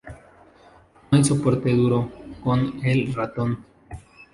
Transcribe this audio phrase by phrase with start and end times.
[1.11, 3.63] No hay soporte duro-con-el-ratón.